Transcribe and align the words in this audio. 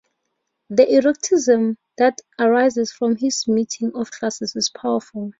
The 0.71 0.95
eroticism 0.97 1.77
that 1.99 2.21
arises 2.39 2.91
from 2.91 3.13
this 3.13 3.47
meeting 3.47 3.91
of 3.93 4.09
classes 4.09 4.55
is 4.55 4.71
powerful. 4.71 5.29